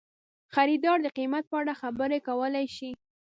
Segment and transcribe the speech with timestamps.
[0.55, 2.91] خریدار د قیمت په اړه خبرې کولی شي.